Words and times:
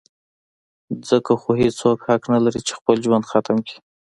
ځکه 1.09 1.31
خو 1.41 1.49
هېڅوک 1.61 1.97
حق 2.07 2.21
نه 2.33 2.39
لري 2.45 2.61
چې 2.67 2.73
خپل 2.79 2.95
ژوند 3.05 3.23
ختم 3.31 3.57
کي. 3.67 3.77